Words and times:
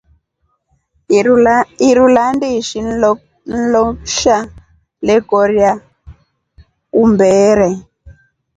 Iru 1.87 2.05
landishi 2.15 2.79
nloksha 3.57 4.37
lekorya 5.05 5.71
umbeere. 7.03 7.69